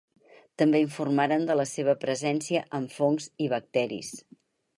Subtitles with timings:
[0.61, 4.13] També informaren de la seva presència en fongs i bacteris.